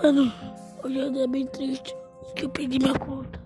Mano, 0.00 0.32
hoje 0.84 1.00
é 1.00 1.06
um 1.06 1.12
dia 1.12 1.26
bem 1.26 1.44
triste 1.44 1.92
que 2.36 2.44
eu 2.44 2.48
perdi 2.50 2.78
minha 2.78 2.96
conta. 2.96 3.37